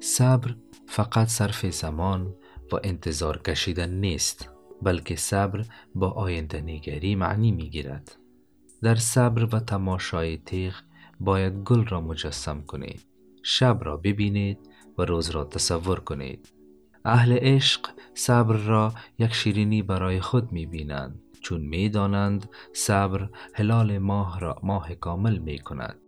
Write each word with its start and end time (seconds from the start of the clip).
صبر 0.00 0.54
فقط 0.86 1.28
صرف 1.28 1.66
زمان 1.66 2.34
و 2.72 2.76
انتظار 2.84 3.38
کشیدن 3.38 3.90
نیست 3.90 4.48
بلکه 4.82 5.16
صبر 5.16 5.64
با 5.94 6.10
آینده 6.10 6.60
نگری 6.60 7.14
معنی 7.14 7.52
می 7.52 7.70
گیرد. 7.70 8.16
در 8.82 8.94
صبر 8.94 9.54
و 9.54 9.60
تماشای 9.60 10.36
تیغ 10.36 10.74
باید 11.20 11.52
گل 11.52 11.86
را 11.86 12.00
مجسم 12.00 12.60
کنید 12.60 13.06
شب 13.42 13.78
را 13.82 13.96
ببینید 13.96 14.58
و 14.98 15.02
روز 15.02 15.30
را 15.30 15.44
تصور 15.44 16.00
کنید 16.00 16.52
اهل 17.04 17.32
عشق 17.32 17.90
صبر 18.14 18.56
را 18.56 18.94
یک 19.18 19.34
شیرینی 19.34 19.82
برای 19.82 20.20
خود 20.20 20.52
می 20.52 20.66
بینند 20.66 21.22
چون 21.40 21.60
می 21.60 21.88
دانند 21.88 22.50
صبر 22.72 23.28
هلال 23.54 23.98
ماه 23.98 24.40
را 24.40 24.60
ماه 24.62 24.94
کامل 24.94 25.38
می 25.38 25.58
کند 25.58 26.00